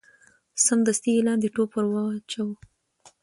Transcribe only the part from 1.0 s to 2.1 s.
یې لاندي ټوپ وو